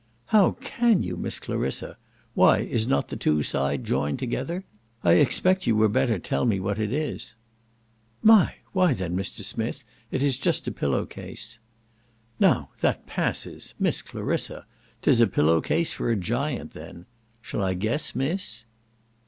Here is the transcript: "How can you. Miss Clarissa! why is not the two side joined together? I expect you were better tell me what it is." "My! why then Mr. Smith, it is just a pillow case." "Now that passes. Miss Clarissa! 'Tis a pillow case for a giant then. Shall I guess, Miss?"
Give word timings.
"How 0.33 0.53
can 0.61 1.03
you. 1.03 1.15
Miss 1.15 1.39
Clarissa! 1.39 1.95
why 2.33 2.61
is 2.61 2.87
not 2.87 3.09
the 3.09 3.15
two 3.15 3.43
side 3.43 3.83
joined 3.83 4.17
together? 4.17 4.63
I 5.03 5.11
expect 5.11 5.67
you 5.67 5.75
were 5.75 5.89
better 5.89 6.17
tell 6.17 6.43
me 6.43 6.59
what 6.59 6.79
it 6.79 6.91
is." 6.91 7.35
"My! 8.23 8.55
why 8.73 8.95
then 8.95 9.15
Mr. 9.15 9.41
Smith, 9.43 9.83
it 10.09 10.23
is 10.23 10.37
just 10.39 10.65
a 10.67 10.71
pillow 10.71 11.05
case." 11.05 11.59
"Now 12.39 12.71
that 12.81 13.05
passes. 13.05 13.75
Miss 13.77 14.01
Clarissa! 14.01 14.65
'Tis 15.03 15.21
a 15.21 15.27
pillow 15.27 15.61
case 15.61 15.93
for 15.93 16.09
a 16.09 16.15
giant 16.15 16.71
then. 16.71 17.05
Shall 17.39 17.61
I 17.63 17.75
guess, 17.75 18.15
Miss?" 18.15 18.65